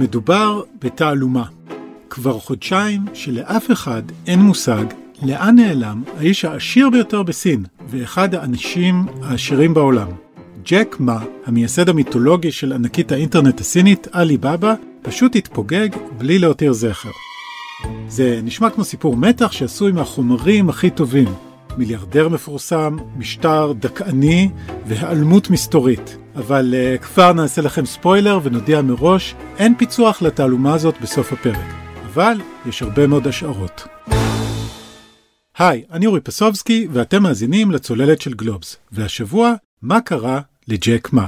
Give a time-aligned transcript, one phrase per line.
[0.00, 1.44] מדובר בתעלומה.
[2.10, 4.84] כבר חודשיים שלאף אחד אין מושג
[5.22, 10.08] לאן נעלם האיש העשיר ביותר בסין ואחד האנשים העשירים בעולם.
[10.64, 15.88] ג'ק מה, המייסד המיתולוגי של ענקית האינטרנט הסינית, עלי בבא, פשוט התפוגג
[16.18, 17.10] בלי להותיר זכר.
[18.08, 21.28] זה נשמע כמו סיפור מתח שעשוי מהחומרים הכי טובים.
[21.76, 24.48] מיליארדר מפורסם, משטר דכאני
[24.86, 26.16] והיעלמות מסתורית.
[26.36, 31.66] אבל uh, כבר נעשה לכם ספוילר ונודיע מראש, אין פיצוח לתעלומה הזאת בסוף הפרק.
[32.06, 33.86] אבל יש הרבה מאוד השערות.
[35.58, 41.26] היי, אני אורי פסובסקי ואתם מאזינים לצוללת של גלובס, והשבוע, מה קרה לג'ק מה?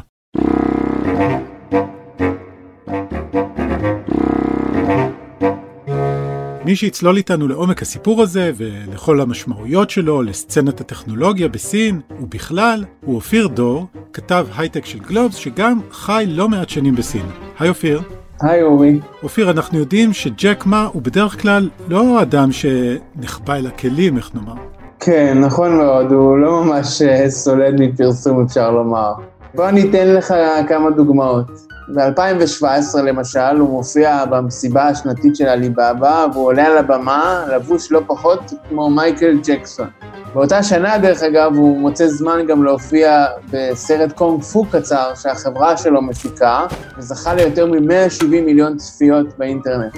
[6.64, 13.46] מי שיצלול איתנו לעומק הסיפור הזה ולכל המשמעויות שלו לסצנת הטכנולוגיה בסין ובכלל, הוא אופיר
[13.46, 17.26] דור, כתב הייטק של גלובס שגם חי לא מעט שנים בסין.
[17.58, 18.00] היי אופיר.
[18.40, 19.00] היי אורי.
[19.22, 24.54] אופיר, אנחנו יודעים שג'ק מה הוא בדרך כלל לא אדם שנחבא אל הכלים, איך נאמר.
[25.00, 29.12] כן, נכון מאוד, הוא לא ממש אה, סולד מפרסום, אפשר לומר.
[29.54, 30.34] בוא ניתן לך
[30.68, 31.71] כמה דוגמאות.
[31.94, 38.52] ב-2017 למשל, הוא מופיע במסיבה השנתית של עליבאבא, והוא עולה על הבמה לבוש לא פחות
[38.68, 39.88] כמו מייקל ג'קסון.
[40.34, 46.02] באותה שנה, דרך אגב, הוא מוצא זמן גם להופיע בסרט קונג פו קצר שהחברה שלו
[46.02, 46.66] מפיקה,
[46.98, 49.96] וזכה ליותר מ-170 מיליון צפיות באינטרנט.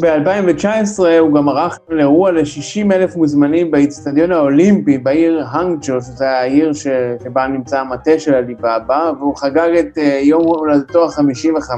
[0.00, 7.46] ב-2019 הוא גם ערך אירוע ל-60 אלף מוזמנים באיצטדיון האולימפי בעיר האנגג'ו, שזו העיר שבה
[7.46, 11.70] נמצא המטה של הליבאבא, והוא חגג את אה, יום הולדתו ה-55,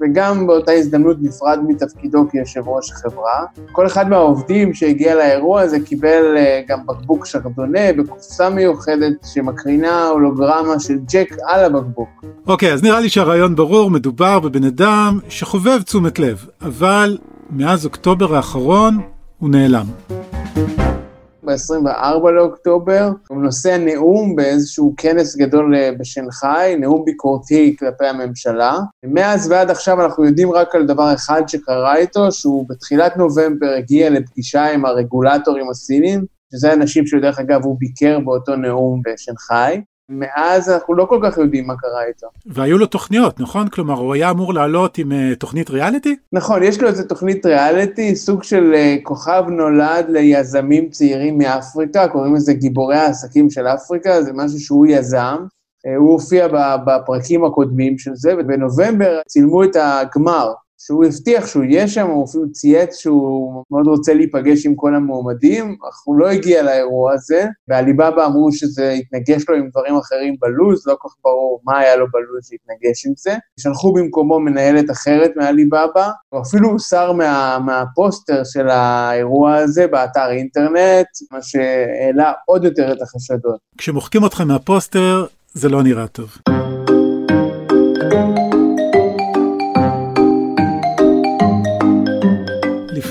[0.00, 3.44] וגם באותה הזדמנות נפרד מתפקידו כיושב ראש החברה.
[3.72, 10.80] כל אחד מהעובדים שהגיע לאירוע הזה קיבל אה, גם בקבוק שרדונה בקופסה מיוחדת שמקרינה הולוגרמה
[10.80, 12.08] של ג'ק על הבקבוק.
[12.46, 17.18] אוקיי, okay, אז נראה לי שהרעיון ברור, מדובר בבן אדם שחובב תשומת לב, אבל
[17.50, 19.00] מאז אוקטובר האחרון
[19.38, 19.86] הוא נעלם.
[21.42, 28.78] ב-24 לאוקטובר, הוא נושא נאום באיזשהו כנס גדול אה, בשנגחאי, נאום ביקורתי כלפי הממשלה.
[29.04, 34.10] מאז ועד עכשיו אנחנו יודעים רק על דבר אחד שקרה איתו, שהוא בתחילת נובמבר הגיע
[34.10, 39.80] לפגישה עם הרגולטורים הסינים, שזה אנשים שדרך אגב הוא ביקר באותו נאום בשנגחאי.
[40.08, 42.26] מאז אנחנו לא כל כך יודעים מה קרה איתו.
[42.46, 43.68] והיו לו תוכניות, נכון?
[43.68, 46.16] כלומר, הוא היה אמור לעלות עם uh, תוכנית ריאליטי?
[46.32, 52.34] נכון, יש לו איזה תוכנית ריאליטי, סוג של uh, כוכב נולד ליזמים צעירים מאפריקה, קוראים
[52.34, 55.36] לזה גיבורי העסקים של אפריקה, זה משהו שהוא יזם.
[55.86, 56.48] Uh, הוא הופיע
[56.86, 60.52] בפרקים הקודמים של זה, ובנובמבר צילמו את הגמר,
[60.86, 65.76] שהוא הבטיח שהוא יהיה שם, הוא אפילו צייץ שהוא מאוד רוצה להיפגש עם כל המועמדים,
[65.88, 70.86] אך הוא לא הגיע לאירוע הזה, ועליבאבא אמרו שזה התנגש לו עם דברים אחרים בלוז,
[70.86, 73.34] לא כל כך ברור מה היה לו בלוז להתנגש עם זה.
[73.60, 81.06] שלחו במקומו מנהלת אחרת מעליבאבא, הוא אפילו הוסר מה, מהפוסטר של האירוע הזה באתר אינטרנט,
[81.32, 83.58] מה שהעלה עוד יותר את החשדות.
[83.78, 86.36] כשמוחקים אתכם מהפוסטר, זה לא נראה טוב.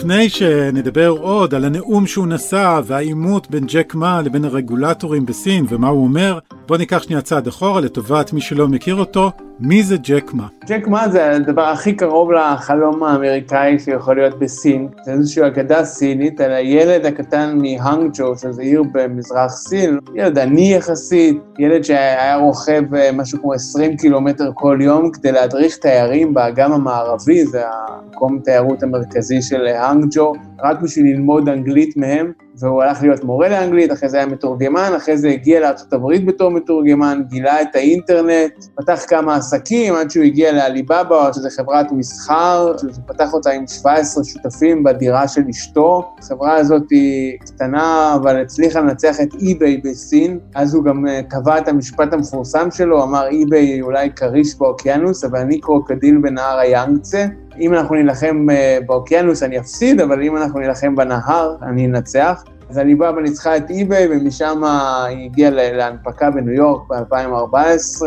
[0.06, 5.88] לפני שנדבר עוד על הנאום שהוא נשא והעימות בין ג'ק מה לבין הרגולטורים בסין ומה
[5.88, 10.34] הוא אומר, בוא ניקח שנייה צעד אחורה לטובת מי שלא מכיר אותו, מי זה ג'ק
[10.34, 10.48] מה?
[10.66, 14.88] ג'ק מה זה הדבר הכי קרוב לחלום האמריקאי שיכול להיות בסין.
[15.06, 21.38] זה איזושהי אגדה סינית על הילד הקטן מהאנגג'ו, שזה עיר במזרח סין, ילד עני יחסית,
[21.60, 27.46] ילד שהיה רוכב אה, משהו כמו 20 קילומטר כל יום כדי להדריך תיירים באגם המערבי,
[27.46, 30.34] זה המקום תיירות המרכזי של האנגג'ו,
[30.64, 32.32] רק בשביל ללמוד אנגלית מהם.
[32.60, 37.22] והוא הלך להיות מורה לאנגלית, אחרי זה היה מתורגמן, אחרי זה הגיע לארה"ב בתור מתורגמן,
[37.28, 43.34] גילה את האינטרנט, פתח כמה עסקים עד שהוא הגיע לעליבאבא, שזו חברת מסחר, שהוא פתח
[43.34, 46.14] אותה עם 17 שותפים בדירה של אשתו.
[46.20, 51.58] החברה הזאת היא קטנה, אבל הצליחה לנצח את אי-ביי בסין, אז הוא גם אה, קבע
[51.58, 57.25] את המשפט המפורסם שלו, אמר אי-ביי אולי כריש באוקיינוס, אבל אני קרוקדיל בנהר היאנגצה.
[57.60, 62.44] אם אנחנו נילחם אה, באוקיינוס אני אפסיד, אבל אם אנחנו נילחם בנהר אני אנצח.
[62.69, 64.63] אז עליבאבא ניצחה את אי-ביי, ומשם
[65.07, 68.06] היא הגיעה להנפקה בניו יורק ב-2014,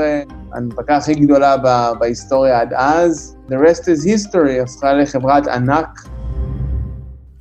[0.52, 1.56] ההנפקה הכי גדולה
[1.98, 3.36] בהיסטוריה עד אז.
[3.48, 5.88] The rest is history, הפכה לחברת ענק.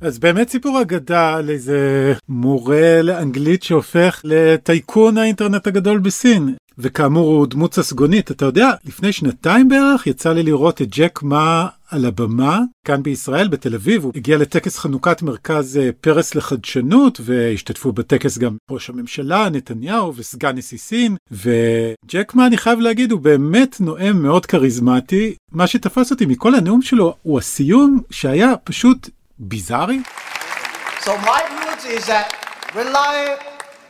[0.00, 6.54] אז באמת סיפור אגדה על איזה מורה לאנגלית שהופך לטייקון האינטרנט הגדול בסין.
[6.78, 8.30] וכאמור הוא דמות ססגונית.
[8.30, 13.48] אתה יודע, לפני שנתיים בערך יצא לי לראות את ג'ק מא על הבמה כאן בישראל
[13.48, 19.48] בתל אביב הוא הגיע לטקס חנוכת מרכז אה, פרס לחדשנות והשתתפו בטקס גם ראש הממשלה
[19.48, 25.66] נתניהו וסגן נשיא סין וג'ק מא אני חייב להגיד הוא באמת נואם מאוד כריזמטי מה
[25.66, 29.08] שתפס אותי מכל הנאום שלו הוא הסיום שהיה פשוט
[29.38, 29.98] ביזארי.
[31.00, 32.28] So my view is that
[32.74, 33.38] rely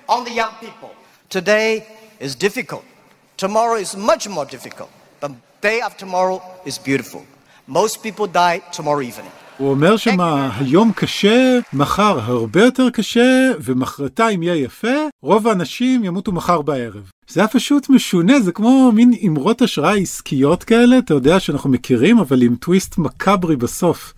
[0.09, 0.91] on the young people.
[1.31, 2.85] Today is difficult.
[3.37, 4.91] Tomorrow is much more difficult.
[5.21, 5.31] But
[5.61, 7.23] day after tomorrow is beautiful.
[7.67, 9.33] Most people die tomorrow evening.
[9.59, 16.33] הוא אומר שמה היום קשה, מחר הרבה יותר קשה, ומחרתיים יהיה יפה, רוב האנשים ימותו
[16.33, 17.11] מחר בערב.
[17.29, 22.19] זה היה פשוט משונה, זה כמו מין אמרות השראה עסקיות כאלה, אתה יודע שאנחנו מכירים,
[22.19, 24.15] אבל עם טוויסט מקאברי בסוף.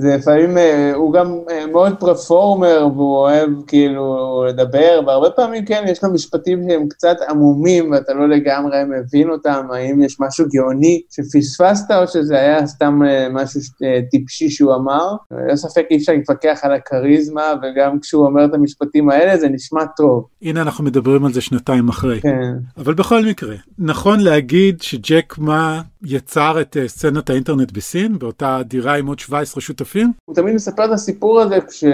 [0.00, 5.84] זה לפעמים, אה, הוא גם אה, מאוד פרפורמר והוא אוהב כאילו לדבר, והרבה פעמים כן,
[5.88, 11.00] יש לו משפטים שהם קצת עמומים ואתה לא לגמרי מבין אותם, האם יש משהו גאוני
[11.10, 13.60] שפספסת או שזה היה סתם אה, משהו
[14.10, 15.16] טיפשי שהוא אמר.
[15.30, 19.84] ללא ספק אי אפשר להתווכח על הכריזמה, וגם כשהוא אומר את המשפטים האלה זה נשמע
[19.96, 20.26] טוב.
[20.42, 22.20] הנה אנחנו מדברים על זה שנתיים אחרי.
[22.20, 22.52] כן.
[22.78, 29.06] אבל בכל מקרה, נכון להגיד שג'ק מה יצר את סצנת האינטרנט בסין, באותה דירה עם
[29.06, 30.12] עוד 17 שותפים?
[30.24, 31.84] הוא תמיד מספר את הסיפור הזה כש...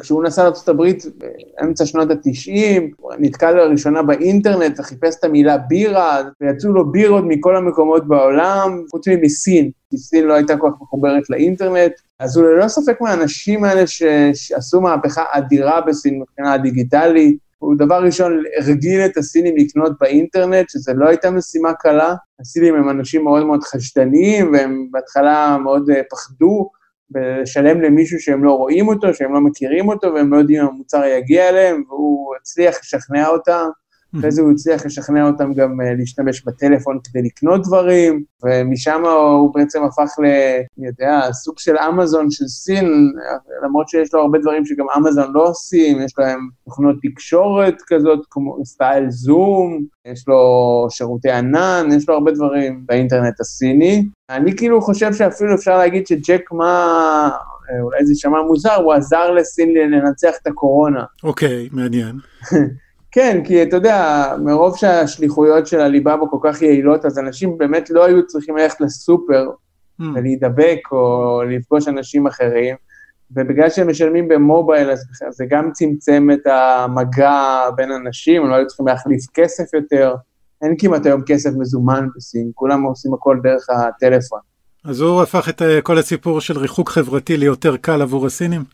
[0.00, 6.72] כשהוא נסע הברית באמצע שנות ה-90, הוא נתקע לראשונה באינטרנט וחיפש את המילה בירה, ויצאו
[6.72, 11.92] לו בירות מכל המקומות בעולם, חוץ ממסין, כי סין לא הייתה כל כך מחוברת לאינטרנט.
[12.18, 14.02] אז הוא ללא ספק מהאנשים האלה ש...
[14.34, 17.47] שעשו מהפכה אדירה בסין מבחינה דיגיטלית.
[17.58, 22.14] הוא דבר ראשון הרגיל את הסינים לקנות באינטרנט, שזה לא הייתה משימה קלה.
[22.40, 26.70] הסינים הם אנשים מאוד מאוד חשדניים, והם בהתחלה מאוד אה, פחדו
[27.14, 31.04] לשלם למישהו שהם לא רואים אותו, שהם לא מכירים אותו, והם לא יודעים אם המוצר
[31.04, 33.68] יגיע אליהם, והוא הצליח לשכנע אותם.
[34.16, 39.54] אחרי זה הוא הצליח לשכנע אותם גם אה, להשתמש בטלפון כדי לקנות דברים, ומשם הוא
[39.54, 40.24] בעצם הפך ל...
[40.78, 43.12] אני יודע, סוג של אמזון של סין,
[43.64, 48.64] למרות שיש לו הרבה דברים שגם אמזון לא עושים, יש להם תוכנות תקשורת כזאת, כמו
[48.64, 50.36] סטייל זום, יש לו
[50.90, 54.08] שירותי ענן, יש לו הרבה דברים באינטרנט הסיני.
[54.30, 57.30] אני כאילו חושב שאפילו אפשר להגיד שג'ק מה...
[57.70, 61.04] אה, אולי זה יישמע מוזר, הוא עזר לסין לנצח את הקורונה.
[61.24, 62.16] אוקיי, מעניין.
[63.12, 68.04] כן, כי אתה יודע, מרוב שהשליחויות של הליבאבא כל כך יעילות, אז אנשים באמת לא
[68.04, 69.48] היו צריכים ללכת לסופר
[70.00, 70.04] mm.
[70.14, 72.76] ולהידבק או לפגוש אנשים אחרים,
[73.30, 78.66] ובגלל שהם משלמים במובייל, אז זה גם צמצם את המגע בין אנשים, הם לא היו
[78.66, 80.14] צריכים להחליף כסף יותר.
[80.62, 84.40] אין כמעט היום כסף מזומן בסין, כולם עושים הכל דרך הטלפון.
[84.84, 88.64] אז הוא הפך את אה, כל הסיפור של ריחוק חברתי ליותר קל עבור הסינים?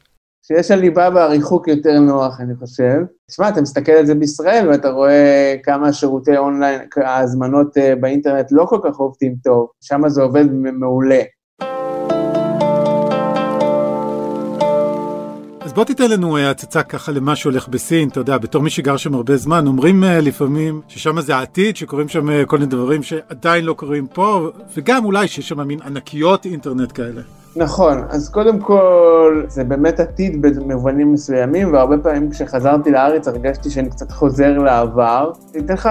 [0.47, 3.01] שיש הליבה והריחוק יותר נוח, אני חושב.
[3.31, 8.65] תשמע, אתה מסתכל על זה בישראל ואתה רואה כמה שירותי אונליין, ההזמנות אה, באינטרנט לא
[8.65, 11.21] כל כך עובדים טוב, שם זה עובד מעולה.
[15.61, 18.97] אז בוא תיתן לנו אה, הצצה ככה למה שהולך בסין, אתה יודע, בתור מי שגר
[18.97, 23.65] שם הרבה זמן, אומרים אה, לפעמים ששם זה העתיד, שקורים שם כל מיני דברים שעדיין
[23.65, 27.44] לא קורים פה, וגם אולי שיש שם מין ענקיות אינטרנט כאלה.
[27.57, 33.91] נכון, אז קודם כל זה באמת עתיד במובנים מסוימים, והרבה פעמים כשחזרתי לארץ הרגשתי שאני
[33.91, 35.33] קצת חוזר לעבר.
[35.55, 35.89] אני אתן לך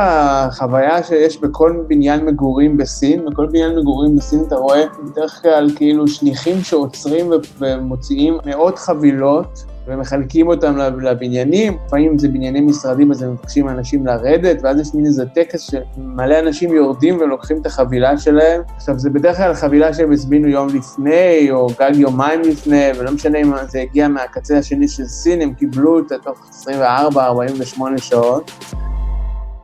[0.51, 6.07] חוויה שיש בכל בניין מגורים בסין, בכל בניין מגורים בסין אתה רואה בדרך כלל כאילו
[6.07, 13.65] שליחים שעוצרים ומוציאים מאות חבילות ומחלקים אותם לבניינים, לפעמים זה בנייני משרדים אז הם מבקשים
[13.65, 18.61] מאנשים לרדת, ואז יש מין איזה טקס שמלא אנשים יורדים ולוקחים את החבילה שלהם.
[18.75, 23.39] עכשיו זה בדרך כלל חבילה שהם הזמינו יום לפני, או גג יומיים לפני, ולא משנה
[23.39, 26.49] אם זה הגיע מהקצה השני של סין, הם קיבלו אותה תוך
[27.77, 28.51] 24-48 שעות.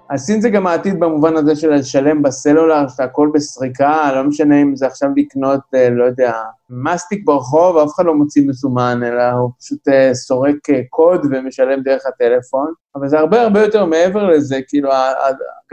[0.09, 4.75] אז סין זה גם העתיד במובן הזה של לשלם בסלולר, שהכל בסריקה, לא משנה אם
[4.75, 6.33] זה עכשיו לקנות, אה, לא יודע,
[6.69, 11.81] מסטיק ברחוב, אף אחד לא מוציא מזומן, אלא הוא פשוט אה, סורק אה, קוד ומשלם
[11.83, 12.73] דרך הטלפון.
[12.95, 14.89] אבל זה הרבה הרבה יותר מעבר לזה, כאילו,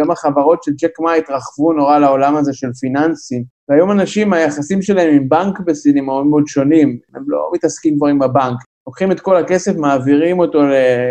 [0.00, 3.44] גם החברות של ג'ק מה התרחבו נורא לעולם הזה של פיננסים.
[3.68, 8.06] והיום אנשים, היחסים שלהם עם בנק בסין הם מאוד מאוד שונים, הם לא מתעסקים כבר
[8.06, 8.56] עם הבנק.
[8.86, 10.62] לוקחים את כל הכסף, מעבירים אותו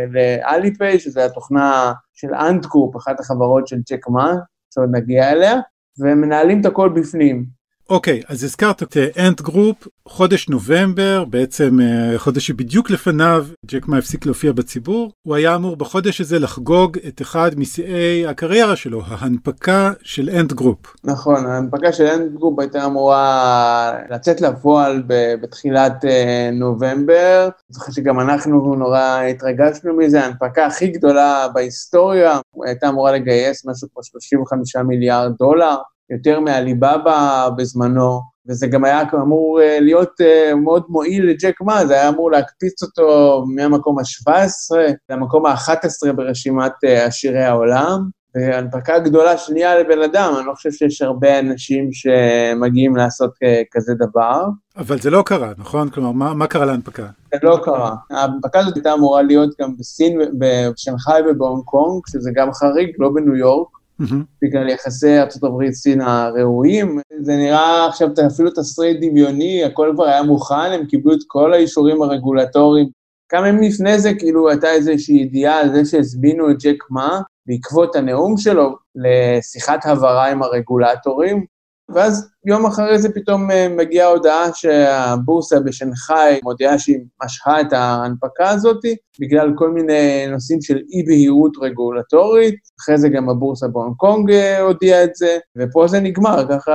[0.10, 4.34] לאליפיי, שזו התוכנה של אנט גרופ, אחת החברות של ג'ק מה,
[4.74, 5.56] שעוד נגיע אליה,
[6.00, 7.55] ומנהלים את הכל בפנים.
[7.90, 13.98] אוקיי, אז הזכרת את אנט גרופ, חודש נובמבר, בעצם אה, חודש שבדיוק לפניו ג'ק מה
[13.98, 19.92] הפסיק להופיע בציבור, הוא היה אמור בחודש הזה לחגוג את אחד משיאי הקריירה שלו, ההנפקה
[20.02, 20.96] של אנט גרופ.
[21.04, 25.04] נכון, ההנפקה של אנט גרופ הייתה אמורה לצאת לפועל
[25.42, 32.90] בתחילת אה, נובמבר, אני זוכר שגם אנחנו נורא התרגשנו מזה, ההנפקה הכי גדולה בהיסטוריה, הייתה
[32.90, 35.76] אמורה לגייס משהו כמו 35 מיליארד דולר.
[36.10, 41.94] יותר מעליבאבא בזמנו, וזה גם היה אמור אה, להיות אה, מאוד מועיל לג'ק מה, זה
[41.94, 44.78] היה אמור להקפיץ אותו מהמקום ה-17
[45.10, 48.10] למקום ה-11 ברשימת אה, עשירי העולם.
[48.36, 53.32] והנפקה גדולה שנייה לבן אדם, אני לא חושב שיש הרבה אנשים שמגיעים לעשות
[53.72, 54.44] כזה דבר.
[54.78, 55.90] אבל זה לא קרה, נכון?
[55.90, 57.08] כלומר, מה, מה קרה להנפקה?
[57.34, 57.96] זה לא קרה.
[58.12, 63.36] ההנפקה הזאת הייתה אמורה להיות גם בסין, בשנגחאי ובהונג קונג, שזה גם חריג, לא בניו
[63.36, 63.68] יורק.
[64.02, 64.16] Mm-hmm.
[64.42, 67.00] בגלל יחסי ארה"ב-סין הראויים.
[67.22, 72.02] זה נראה עכשיו אפילו תסריט דמיוני, הכל כבר היה מוכן, הם קיבלו את כל האישורים
[72.02, 72.90] הרגולטוריים.
[73.30, 77.96] כמה ימים לפני זה, כאילו, הייתה איזושהי ידיעה על זה שהזמינו את ג'ק מה, בעקבות
[77.96, 81.46] הנאום שלו, לשיחת הבהרה עם הרגולטורים,
[81.90, 88.50] ואז יום אחרי זה פתאום אה, מגיעה הודעה שהבורסה בשנגחאי מודיעה שהיא משכה את ההנפקה
[88.50, 88.80] הזאת
[89.20, 92.56] בגלל כל מיני נושאים של אי-בהירות רגולטורית.
[92.82, 96.74] אחרי זה גם הבורסה בהונג קונג אה, הודיעה את זה, ופה זה נגמר, ככה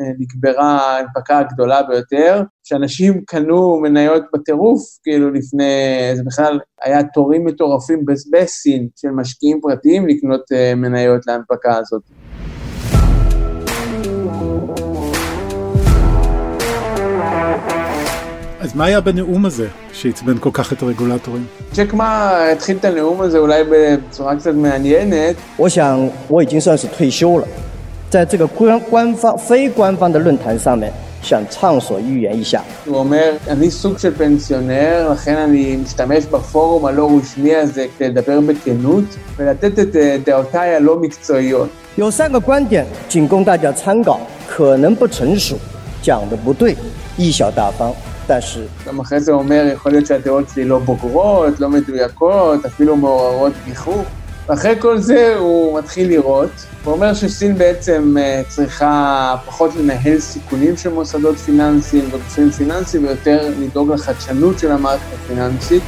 [0.00, 5.64] אה, נקברה ההנפקה הגדולה ביותר, שאנשים קנו מניות בטירוף, כאילו לפני,
[6.14, 10.42] זה בכלל היה תורים מטורפים בסין של משקיעים פרטיים לקנות
[10.76, 12.02] מניות להנפקה הזאת.
[18.61, 21.45] אז מה היה בנאום הזה שעצבן כל כך את הרגולטורים?
[21.73, 25.35] צ'ק מה התחיל את הנאום הזה אולי בצורה קצת מעניינת.
[25.57, 27.47] 我想我已经算是退休了，
[28.09, 30.91] 在这个官官方非官方的论坛上面。
[31.23, 32.63] 想畅所欲言一下。
[32.85, 39.03] הוא אומר, אני סוג של פנסיונר, לכן אני משתמש בפורום הלא רשמי הזה כדי לדבר בכנות
[39.37, 41.67] ולתת את דעותיי הלא מקצועיות.
[41.97, 45.57] 有三个观点仅供大家参考，可能不成熟，
[46.01, 46.75] 讲的不对，
[47.17, 47.91] 贻笑大方。
[48.86, 54.06] גם אחרי זה אומר, יכול להיות שהדעות שלי לא בוגרות, לא מדויקות, אפילו מעוררות גיחוך.
[54.48, 56.50] ואחרי כל זה הוא מתחיל לראות,
[56.84, 63.92] ואומר שסין בעצם אה, צריכה פחות לנהל סיכונים של מוסדות פיננסיים וגופים פיננסיים, ויותר לדאוג
[63.92, 65.82] לחדשנות של המערכת הפיננסית.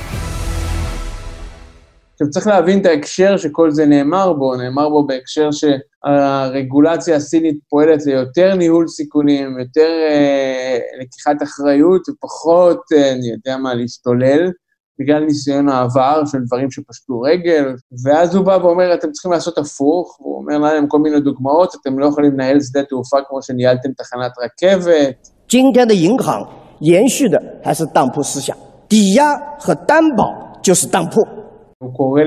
[2.14, 8.06] עכשיו צריך להבין את ההקשר שכל זה נאמר בו, נאמר בו בהקשר שהרגולציה הסינית פועלת
[8.06, 14.52] ליותר ניהול סיכונים, יותר אה, לקיחת אחריות ופחות, אה, אני יודע מה, להשתולל,
[15.00, 20.18] בגלל ניסיון העבר של דברים שפשטו רגל, ואז הוא בא ואומר, אתם צריכים לעשות הפוך,
[20.20, 24.32] הוא אומר להם כל מיני דוגמאות, אתם לא יכולים לנהל שדה תעופה כמו שניהלתם תחנת
[24.44, 25.30] רכבת.
[25.48, 26.48] 今天的银行
[26.80, 28.56] 延续的还是当铺思想，
[28.88, 31.26] 抵押和担保就是当铺。
[31.85, 32.23] הוא קורא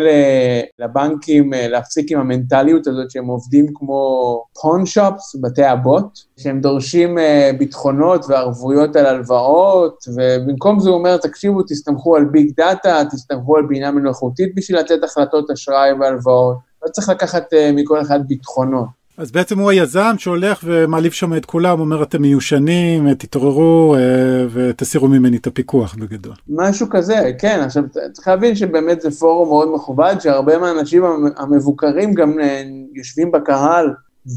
[0.80, 7.18] לבנקים אה, להפסיק עם המנטליות הזאת שהם עובדים כמו פון שופס, בתי אבות, שהם דורשים
[7.18, 13.58] אה, ביטחונות וערבויות על הלוואות, ובמקום זה הוא אומר, תקשיבו, תסתמכו על ביג דאטה, תסתמכו
[13.58, 16.58] על בינה מלאכותית בשביל לתת החלטות אשראי והלוואות.
[16.86, 18.97] לא צריך לקחת אה, מכל אחד ביטחונות.
[19.17, 25.07] אז בעצם הוא היזם שהולך ומעליב שם את כולם, אומר אתם מיושנים, תתעוררו אה, ותסירו
[25.07, 26.33] ממני את הפיקוח בגדול.
[26.50, 31.03] משהו כזה, כן, עכשיו צריך להבין שבאמת זה פורום מאוד מכובד, שהרבה מהאנשים
[31.38, 33.93] המבוקרים גם אה, יושבים בקהל,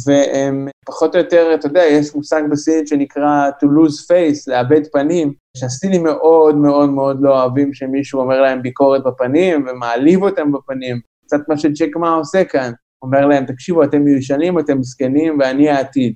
[0.06, 5.32] והם פחות או יותר, אתה יודע, יש מושג בסינית שנקרא to lose face, לאבד פנים,
[5.56, 11.40] שהסינים מאוד מאוד מאוד לא אוהבים שמישהו אומר להם ביקורת בפנים ומעליב אותם בפנים, קצת
[11.49, 12.72] מה שג'ק מה עושה כאן.
[13.02, 16.12] אומר להם, תקשיבו, אתם מיושנים, אתם זקנים, ואני העתיד.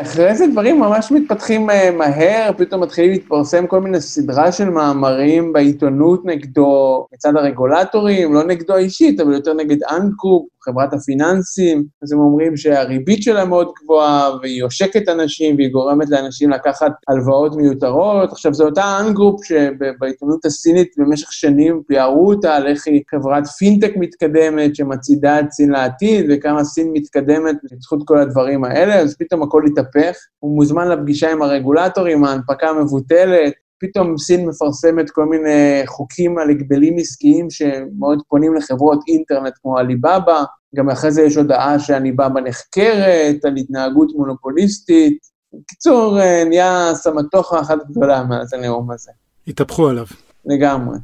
[0.00, 5.52] אחרי זה דברים ממש מתפתחים אה, מהר, פתאום מתחילים להתפרסם כל מיני סדרה של מאמרים
[5.52, 12.12] בעיתונות נגדו, מצד הרגולטורים, לא נגדו אישית, אבל יותר נגד אנט גרופ, חברת הפיננסים, אז
[12.12, 18.32] הם אומרים שהריבית שלה מאוד גבוהה, והיא עושקת אנשים, והיא גורמת לאנשים לקחת הלוואות מיותרות.
[18.32, 23.46] עכשיו, זו אותה אנט גרופ שבעיתונות הסינית במשך שנים פיארו אותה על איך היא חברת
[23.46, 29.42] פינטק מתקדמת, שמצעידה את סין לעתיד, וכמה סין מתקדמת בזכות כל הדברים האלה, אז פתאום
[29.42, 30.16] הכל התהפך.
[30.38, 36.96] הוא מוזמן לפגישה עם הרגולטורים, ההנפקה מבוטלת, פתאום סין מפרסמת כל מיני חוקים על הגבלים
[36.98, 40.42] עסקיים שמאוד פונים לחברות אינטרנט כמו עליבאבא,
[40.76, 45.18] גם אחרי זה יש הודעה שעליבאבא נחקרת על התנהגות מונופוליסטית.
[45.54, 49.10] בקיצור, אה, נהיה סמטוחה אחת גדולה מאז הנאום הזה.
[49.48, 50.06] התהפכו עליו.
[50.46, 50.98] לגמרי.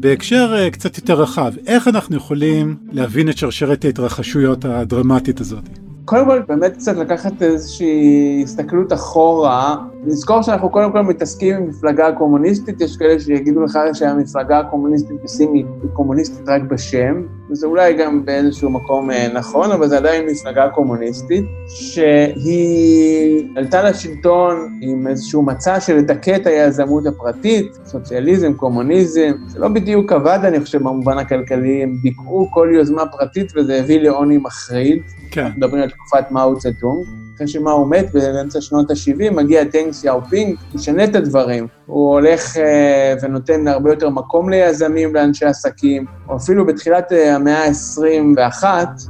[0.00, 5.91] בהקשר אה, קצת יותר רחב, איך אנחנו יכולים להבין את שרשרת ההתרחשויות הדרמטית הזאת?
[6.04, 12.12] קודם כל, באמת קצת לקחת איזושהי הסתכלות אחורה, לזכור שאנחנו קודם כל מתעסקים עם מפלגה
[12.12, 18.24] קומוניסטית, יש כאלה שיגידו לך שהמפלגה הקומוניסטית בסין היא קומוניסטית רק בשם, וזה אולי גם
[18.24, 25.80] באיזשהו מקום אה, נכון, אבל זה עדיין מפלגה קומוניסטית, שהיא עלתה לשלטון עם איזשהו מצע
[25.80, 31.82] של לדכא את היזמות הפרטית, סוציאליזם, קומוניזם, זה לא בדיוק עבד, אני חושב, במובן הכלכלי,
[31.82, 35.02] הם דיכאו כל יוזמה פרטית וזה הביא לעוני מחריד.
[35.30, 35.50] כן.
[35.56, 37.21] מדברים על תקופת מאו צטונג.
[37.34, 41.66] אחרי שמאו מת באמצע שנות ה-70, מגיע דנג סיאופינג, משנה את הדברים.
[41.86, 47.64] הוא הולך אה, ונותן הרבה יותר מקום ליזמים, לאנשי עסקים, או אפילו בתחילת אה, המאה
[47.64, 48.64] ה-21,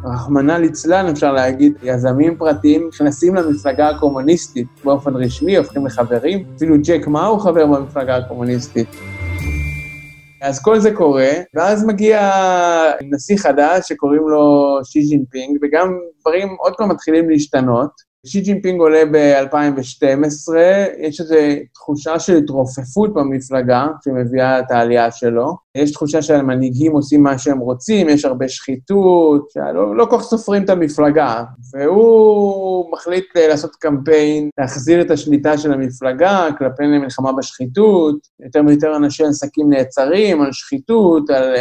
[0.05, 7.07] רחמנא ליצלן, אפשר להגיד, יזמים פרטיים נכנסים למפלגה הקומוניסטית באופן רשמי, הופכים לחברים, אפילו ג'ק
[7.07, 8.89] מה חבר במפלגה הקומוניסטית.
[10.43, 12.31] אז כל זה קורה, ואז מגיע
[13.03, 18.12] נשיא חדש שקוראים לו שי ג'ינפינג, וגם דברים עוד פעם מתחילים להשתנות.
[18.27, 20.55] שי ג'ינפינג עולה ב-2012,
[20.99, 21.35] יש איזו
[21.75, 25.57] תחושה של התרופפות במפלגה שמביאה את העלייה שלו.
[25.75, 30.65] יש תחושה שהמנהיגים עושים מה שהם רוצים, יש הרבה שחיתות, שלא לא כל כך סופרים
[30.65, 31.45] את המפלגה.
[31.73, 39.25] והוא מחליט לעשות קמפיין, להחזיר את השליטה של המפלגה, כלפי מלחמה בשחיתות, יותר ויותר אנשי
[39.25, 41.59] עסקים נעצרים על שחיתות, על אה,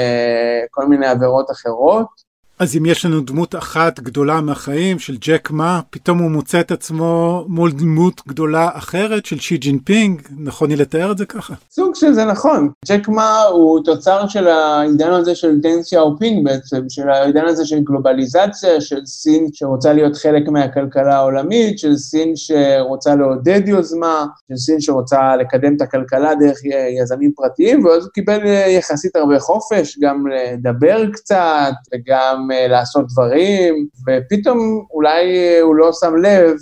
[0.71, 2.30] כל מיני עבירות אחרות.
[2.61, 6.71] אז אם יש לנו דמות אחת גדולה מהחיים של ג'ק מה, פתאום הוא מוצא את
[6.71, 11.53] עצמו מול דמות גדולה אחרת של שי ג'ינפינג, נכון לי לתאר את זה ככה?
[11.71, 12.69] סוג של זה נכון.
[12.87, 17.79] ג'ק מה הוא תוצר של העידן הזה של דנג סיאופינג בעצם, של העידן הזה של
[17.79, 24.81] גלובליזציה, של סין שרוצה להיות חלק מהכלכלה העולמית, של סין שרוצה לעודד יוזמה, של סין
[24.81, 26.57] שרוצה לקדם את הכלכלה דרך
[27.01, 28.39] יזמים פרטיים, ואז הוא קיבל
[28.77, 36.55] יחסית הרבה חופש, גם לדבר קצת, וגם לעשות דברים, ופתאום אולי הוא לא שם לב,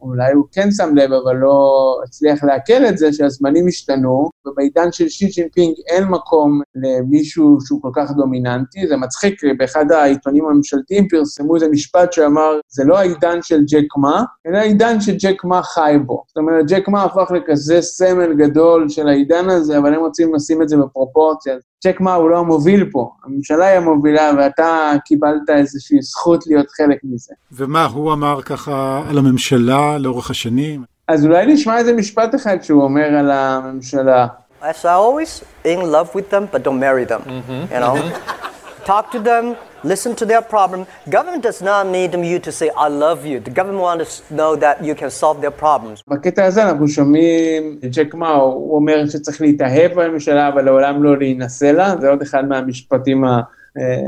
[0.00, 5.08] אולי הוא כן שם לב, אבל לא הצליח לעכל את זה, שהזמנים השתנו, ובעידן של
[5.08, 8.86] שי ג'ינפינג אין מקום למישהו שהוא כל כך דומיננטי.
[8.86, 14.24] זה מצחיק, באחד העיתונים הממשלתיים פרסמו איזה משפט שאמר, זה לא העידן של ג'ק מה,
[14.46, 16.24] אלא העידן שג'ק מה חי בו.
[16.28, 20.62] זאת אומרת, ג'ק מה הפך לכזה סמל גדול של העידן הזה, אבל הם רוצים לשים
[20.62, 21.54] את זה בפרופורציה.
[21.84, 26.98] צ'ק מה, הוא לא המוביל פה, הממשלה היא המובילה, ואתה קיבלת איזושהי זכות להיות חלק
[27.04, 27.34] מזה.
[27.52, 30.95] ומה, הוא אמר ככה על הממשלה לאורך השנים?
[31.08, 34.26] אז אולי נשמע איזה משפט אחד שהוא אומר על הממשלה.
[34.62, 37.72] As I always in love with them, but don't marry them, mm-hmm.
[37.72, 37.94] you know?
[37.94, 38.84] Mm-hmm.
[38.92, 39.44] Talk to them,
[39.92, 40.80] listen to their problem.
[41.16, 43.36] Government does not need you to say, I love you.
[43.48, 46.02] The government wants to know that you can solve their problems.
[46.08, 51.18] בקטע הזה אנחנו שומעים את ג'ק מאו, הוא אומר שצריך להתאהב בממשלה, אבל לעולם לא
[51.18, 53.40] להינשא לה, זה עוד אחד מהמשפטים ה...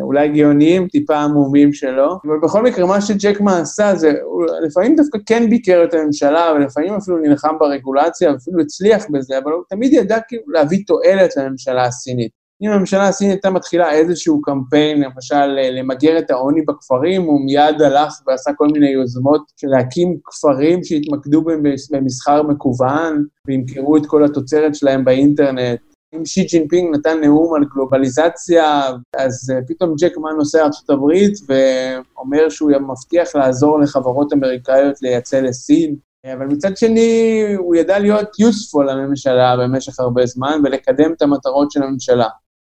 [0.03, 4.97] אולי גאוניים, טיפה עמומים שלו, אבל בכל מקרה, מה שג'ק מה עשה זה, הוא לפעמים
[4.97, 9.93] דווקא כן ביקר את הממשלה, ולפעמים אפילו נלחם ברגולציה, ואפילו הצליח בזה, אבל הוא תמיד
[9.93, 12.39] ידע כאילו להביא תועלת לממשלה הסינית.
[12.63, 18.13] אם הממשלה הסינית הייתה מתחילה איזשהו קמפיין, למשל למגר את העוני בכפרים, הוא מיד הלך
[18.27, 21.45] ועשה כל מיני יוזמות של להקים כפרים שהתמקדו
[21.91, 25.81] במסחר מקוון, וימכרו את כל התוצרת שלהם באינטרנט.
[26.15, 28.83] אם שי ג'ינפינג נתן נאום על גלובליזציה,
[29.17, 35.97] אז פתאום ג'ק מה נוסע הברית ואומר שהוא מבטיח לעזור לחברות אמריקאיות לייצא לסין.
[36.33, 41.83] אבל מצד שני, הוא ידע להיות useful לממשלה במשך הרבה זמן ולקדם את המטרות של
[41.83, 42.29] הממשלה.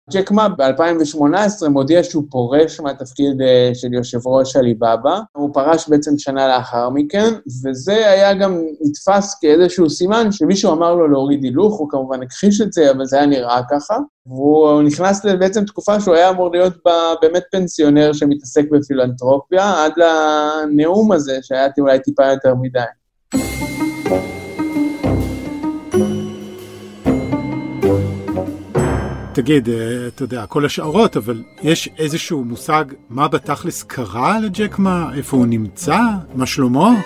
[0.09, 6.17] ג'ק מה ב-2018 מודיע שהוא פורש מהתפקיד אה, של יושב ראש עליבאבא, הוא פרש בעצם
[6.17, 7.33] שנה לאחר מכן,
[7.65, 12.73] וזה היה גם נתפס כאיזשהו סימן שמישהו אמר לו להוריד הילוך, הוא כמובן הכחיש את
[12.73, 17.13] זה, אבל זה היה נראה ככה, והוא נכנס לבעצם תקופה שהוא היה אמור להיות בה
[17.21, 22.79] באמת פנסיונר שמתעסק בפילנטרופיה, עד לנאום הזה, שהיה אולי טיפה יותר מדי.
[29.41, 35.09] תגיד, אה, אתה יודע, כל השערות, אבל יש איזשהו מושג מה בתכלס קרה לג'ק מה?
[35.17, 35.97] איפה הוא נמצא?
[36.35, 37.01] מה שלמה?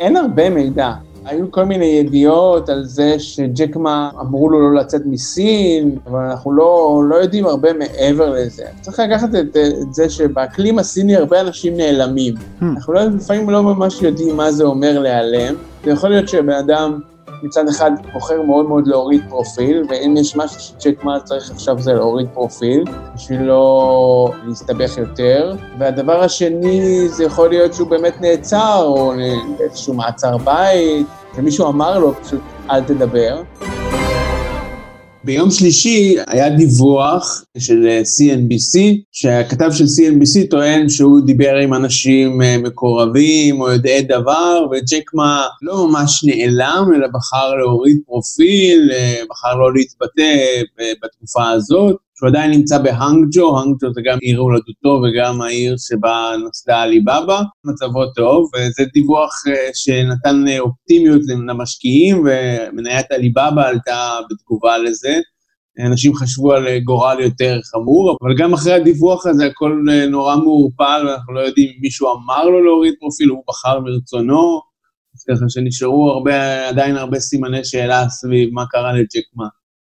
[0.00, 0.92] אין הרבה מידע.
[1.24, 6.52] היו כל מיני ידיעות על זה שג'ק מה אמרו לו לא לצאת מסין, אבל אנחנו
[6.52, 8.64] לא, לא יודעים הרבה מעבר לזה.
[8.80, 12.34] צריך לקחת את, את זה שבאקלים הסיני הרבה אנשים נעלמים.
[12.34, 12.64] Hmm.
[12.64, 15.54] אנחנו לא, לפעמים לא ממש יודעים מה זה אומר להיעלם.
[15.84, 17.00] זה יכול להיות שבן אדם
[17.42, 21.92] מצד אחד בוחר מאוד מאוד להוריד פרופיל, ואם יש משהו שצ'ק מה צריך עכשיו זה
[21.92, 25.54] להוריד פרופיל, בשביל לא להסתבך יותר.
[25.78, 29.12] והדבר השני, זה יכול להיות שהוא באמת נעצר, או
[29.60, 33.42] איזשהו מעצר בית, ומישהו אמר לו פשוט אל תדבר.
[35.26, 38.78] ביום שלישי היה דיווח של CNBC,
[39.12, 45.88] שהכתב של CNBC טוען שהוא דיבר עם אנשים אה, מקורבים או יודעי דבר, וג'קמה לא
[45.88, 50.36] ממש נעלם, אלא בחר להוריד פרופיל, אה, בחר לא להתבטא
[50.80, 51.96] אה, בתקופה הזאת.
[52.18, 58.06] שהוא עדיין נמצא בהאנגג'ו, האנגג'ו זה גם עיר הולדתו וגם העיר שבה נוסדה עליבאבא, מצבו
[58.06, 59.32] טוב, וזה דיווח
[59.74, 65.20] שנתן אופטימיות למשקיעים, ומניית עליבאבא עלתה בתגובה לזה.
[65.86, 71.34] אנשים חשבו על גורל יותר חמור, אבל גם אחרי הדיווח הזה הכל נורא מעורפל, ואנחנו
[71.34, 74.60] לא יודעים אם מישהו אמר לו להוריד פרופיל, הוא בחר מרצונו,
[75.14, 79.24] אז ככה שנשארו הרבה, עדיין הרבה סימני שאלה סביב מה קרה לג'ק.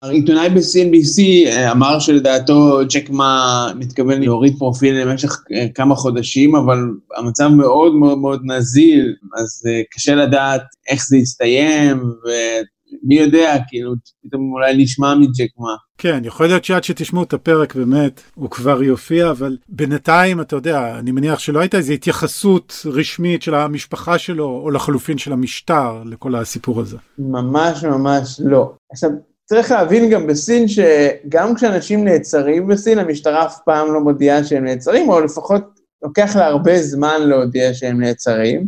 [0.10, 6.78] העיתונאי ב-CNBC אה, אמר שלדעתו ג'ק מה מתכוון להוריד פרופיל למשך אה, כמה חודשים, אבל
[7.18, 13.94] המצב מאוד מאוד מאוד נזיל, אז אה, קשה לדעת איך זה יסתיים, ומי יודע, כאילו,
[14.24, 15.76] פתאום אולי נשמע מג'ק מה.
[15.98, 21.00] כן, יכול להיות שעד שתשמעו את הפרק באמת, הוא כבר יופיע, אבל בינתיים, אתה יודע,
[21.00, 26.36] אני מניח שלא הייתה איזו התייחסות רשמית של המשפחה שלו, או לחלופין של המשטר, לכל
[26.36, 26.98] הסיפור הזה.
[27.20, 28.74] ממש ממש לא.
[28.91, 29.10] עכשיו,
[29.46, 35.10] צריך להבין גם בסין שגם כשאנשים נעצרים בסין, המשטרה אף פעם לא מודיעה שהם נעצרים,
[35.10, 35.64] או לפחות
[36.04, 38.68] לוקח לה הרבה זמן להודיע שהם נעצרים.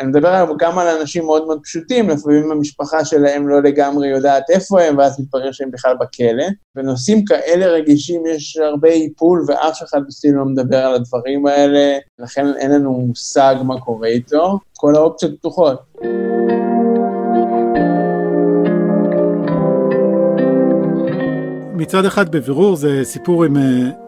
[0.00, 4.82] אני מדבר גם על אנשים מאוד מאוד פשוטים, לפעמים המשפחה שלהם לא לגמרי יודעת איפה
[4.82, 6.44] הם, ואז מתברר שהם בכלל בכלא.
[6.74, 12.46] בנושאים כאלה רגישים יש הרבה איפול, ואף אחד בסין לא מדבר על הדברים האלה, לכן
[12.56, 14.58] אין לנו מושג מה קורה איתו.
[14.76, 15.78] כל האופציות פתוחות.
[21.84, 23.60] מצד אחד בבירור זה סיפור עם uh,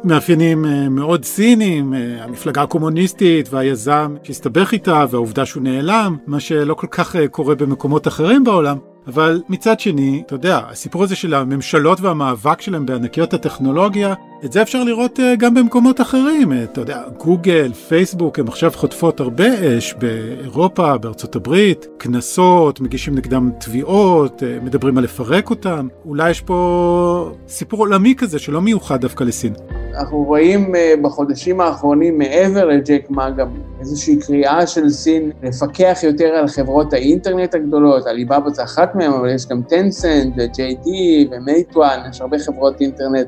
[0.05, 6.75] מאפיינים uh, מאוד ציניים, uh, המפלגה הקומוניסטית והיזם שהסתבך איתה והעובדה שהוא נעלם, מה שלא
[6.75, 8.79] כל כך קורה במקומות אחרים בעולם.
[9.07, 14.15] אבל מצד שני, אתה יודע, הסיפור הזה של הממשלות והמאבק שלהם בענקיות הטכנולוגיה,
[14.45, 16.53] את זה אפשר לראות uh, גם במקומות אחרים.
[16.53, 23.15] Uh, אתה יודע, גוגל, פייסבוק, הם עכשיו חוטפות הרבה אש באירופה, בארצות הברית, קנסות, מגישים
[23.15, 25.89] נגדם תביעות, uh, מדברים על לפרק אותם.
[26.05, 29.53] אולי יש פה סיפור עולמי כזה שלא מיוחד דווקא לסין.
[29.99, 33.49] אנחנו רואים בחודשים האחרונים מעבר לג'ק מה גם
[33.81, 39.35] איזושהי קריאה של סין לפקח יותר על חברות האינטרנט הגדולות, עליבאבא זה אחת מהן, אבל
[39.35, 40.89] יש גם טנסנט ו-JD
[41.31, 43.27] ומייטואן, יש הרבה חברות אינטרנט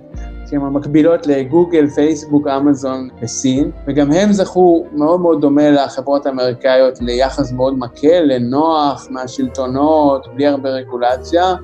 [0.51, 7.53] שהן המקבילות לגוגל, פייסבוק, אמזון בסין, וגם הם זכו מאוד מאוד דומה לחברות האמריקאיות ליחס
[7.53, 11.55] מאוד מקל, נוח, מהשלטונות, בלי הרבה רגולציה.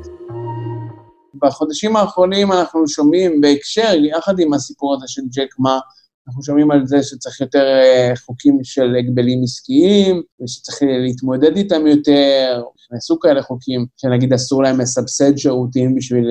[1.34, 5.78] בחודשים האחרונים אנחנו שומעים בהקשר, יחד עם הסיפור הזה של ג'ק מה,
[6.28, 12.62] אנחנו שומעים על זה שצריך יותר אה, חוקים של הגבלים עסקיים, ושצריך להתמודד איתם יותר,
[12.86, 16.24] נכנסו כאלה חוקים שנגיד אסור להם לסבסד שירותים בשביל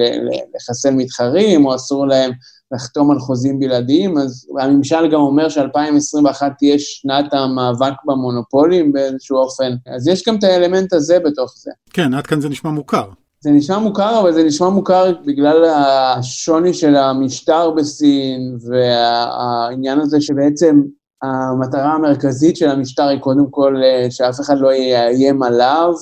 [0.55, 2.31] לחסן מתחרים, או אסור להם
[2.73, 9.73] לחתום על חוזים בלעדיים, אז הממשל גם אומר ש-2021 תהיה שנת המאבק במונופולים באיזשהו אופן,
[9.95, 11.71] אז יש גם את האלמנט הזה בתוך זה.
[11.93, 13.09] כן, עד כאן זה נשמע מוכר.
[13.43, 20.81] זה נשמע מוכר, אבל זה נשמע מוכר בגלל השוני של המשטר בסין, והעניין הזה שבעצם
[21.23, 25.93] המטרה המרכזית של המשטר היא קודם כל אה, שאף אחד לא יאיים עליו,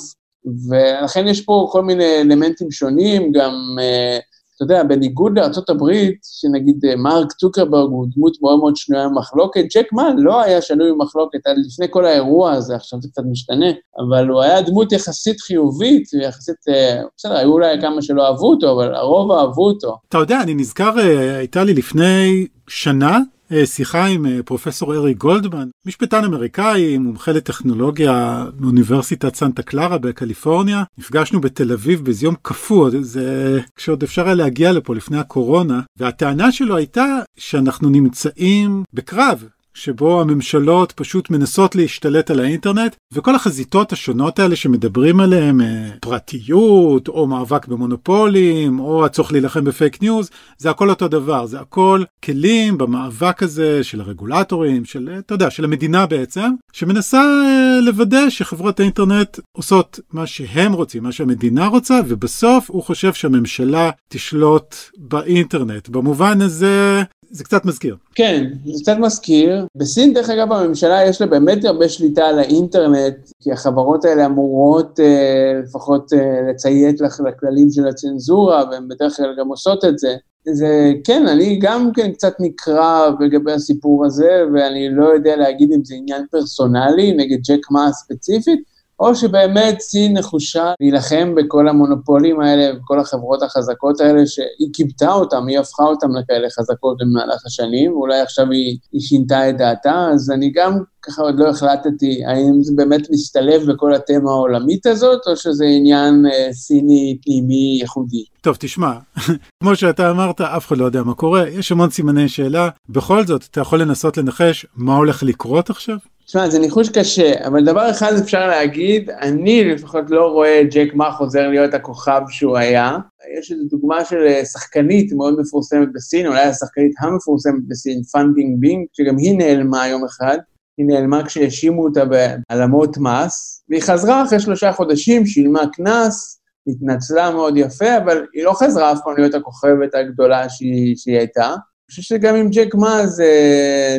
[0.69, 4.19] ולכן יש פה כל מיני אלמנטים שונים, גם אה,
[4.63, 5.91] אתה יודע, בניגוד לארה"ב,
[6.24, 10.91] שנגיד אה, מרק צוקרברג הוא דמות מאוד מאוד שנויה במחלוקת, ג'ק מן לא היה שנוי
[10.91, 13.65] במחלוקת עד לפני כל האירוע הזה, עכשיו זה קצת משתנה,
[14.00, 18.71] אבל הוא היה דמות יחסית חיובית, ויחסית, אה, בסדר, היו אולי כמה שלא אהבו אותו,
[18.71, 19.97] אבל הרוב אהבו אותו.
[20.10, 23.19] אתה יודע, אני נזכר, אה, הייתה לי לפני שנה,
[23.66, 30.84] שיחה עם אה, פרופסור ארי גולדמן, משפטן אמריקאי, מומחה לטכנולוגיה מאוניברסיטת סנטה קלרה בקליפורניה.
[30.98, 36.52] נפגשנו בתל אביב באיזה יום קפוא, זה כשעוד אפשר היה להגיע לפה לפני הקורונה, והטענה
[36.52, 44.40] שלו הייתה שאנחנו נמצאים בקרב שבו הממשלות פשוט מנסות להשתלט על האינטרנט, וכל החזיתות השונות
[44.40, 50.90] האלה שמדברים עליהן, אה, פרטיות, או מאבק במונופולים, או הצורך להילחם בפייק ניוז, זה הכל
[50.90, 56.06] אותו דבר, זה הכל כלים במאבק הזה של הרגולטורים, של, אה, אתה יודע, של המדינה
[56.06, 62.84] בעצם, שמנסה אה, לוודא שחברות האינטרנט עושות מה שהם רוצים, מה שהמדינה רוצה, ובסוף הוא
[62.84, 65.90] חושב שהממשלה תשלוט באינטרנט.
[65.90, 67.96] במובן הזה, זה קצת מזכיר.
[68.15, 69.65] כן, זה קצת מזכיר.
[69.76, 75.00] בסין, דרך אגב, הממשלה יש לה באמת הרבה שליטה על האינטרנט, כי החברות האלה אמורות
[75.00, 80.15] אה, לפחות אה, לציית לכללים של הצנזורה, והן בדרך כלל גם עושות את זה.
[80.46, 85.86] זה, כן, אני גם כן קצת נקרא לגבי הסיפור הזה, ואני לא יודע להגיד אם
[85.86, 88.60] זה עניין פרסונלי נגד ג'ק מה ספציפית,
[89.02, 95.48] או שבאמת סין נחושה להילחם בכל המונופולים האלה, בכל החברות החזקות האלה, שהיא כיבתה אותם,
[95.48, 100.32] היא הפכה אותם לכאלה חזקות במהלך השנים, ואולי עכשיו היא, היא שינתה את דעתה, אז
[100.32, 105.36] אני גם ככה עוד לא החלטתי האם זה באמת משתלב בכל התמה העולמית הזאת, או
[105.36, 108.24] שזה עניין אה, סיני פנימי ייחודי.
[108.42, 108.94] טוב, תשמע,
[109.64, 112.70] כמו שאתה אמרת, אף אחד לא יודע מה קורה, יש המון סימני שאלה.
[112.90, 115.98] בכל זאת, אתה יכול לנסות לנחש מה הולך לקרות עכשיו?
[116.26, 120.94] תשמע, זה ניחוש קשה, אבל דבר אחד אפשר להגיד, אני לפחות לא רואה את ג'ק
[120.94, 122.98] מה חוזר להיות הכוכב שהוא היה.
[123.40, 128.60] יש איזו דוגמה של אה, שחקנית מאוד מפורסמת בסין, אולי השחקנית המפורסמת בסין, פאן בינג
[128.60, 130.38] בינג, שגם היא נעלמה יום אחד.
[130.82, 137.58] היא נעלמה כשהאשימו אותה בהעלמות מס, והיא חזרה אחרי שלושה חודשים, שילמה קנס, התנצלה מאוד
[137.58, 141.48] יפה, אבל היא לא חזרה אף פעם להיות הכוכבת הגדולה שהיא, שהיא הייתה.
[141.48, 143.32] אני חושב שגם עם ג'ק מה זה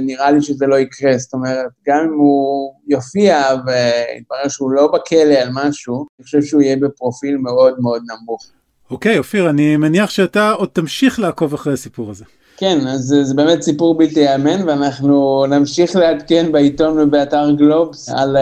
[0.03, 5.35] נראה לי שזה לא יקרה, זאת אומרת, גם אם הוא יופיע ויתברר שהוא לא בכלא
[5.35, 8.47] על משהו, אני חושב שהוא יהיה בפרופיל מאוד מאוד נמוך.
[8.91, 12.25] אוקיי, אופיר, אני מניח שאתה עוד תמשיך לעקוב אחרי הסיפור הזה.
[12.57, 18.41] כן, אז זה, באמת סיפור בלתי ייאמן, ואנחנו נמשיך לעדכן בעיתון ובאתר גלובס על uh,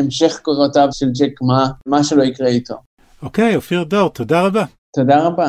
[0.00, 2.74] המשך קורותיו של ג'ק מה, מה שלא יקרה איתו.
[3.22, 4.64] אוקיי, אופיר דור, תודה רבה.
[4.96, 5.48] תודה רבה.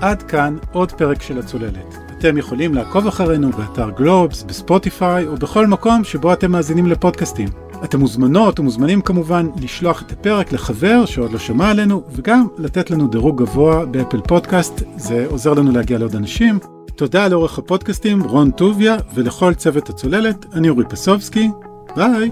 [0.00, 1.94] עד כאן עוד פרק של הצוללת.
[2.18, 7.69] אתם יכולים לעקוב אחרינו באתר גלובס, בספוטיפיי או בכל מקום שבו אתם מאזינים לפודקאסטים.
[7.84, 13.08] אתם מוזמנות ומוזמנים כמובן לשלוח את הפרק לחבר שעוד לא שמע עלינו, וגם לתת לנו
[13.08, 16.58] דירוג גבוה באפל פודקאסט, זה עוזר לנו להגיע לעוד אנשים.
[16.94, 21.50] תודה לעורך הפודקאסטים רון טוביה ולכל צוות הצוללת, אני אורי פסובסקי,
[21.96, 22.30] ביי!